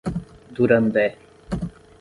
Durandé 0.55 1.05